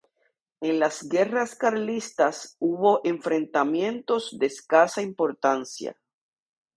[0.61, 5.95] En las Guerras Carlistas hubo enfrentamientos de escasa importancia.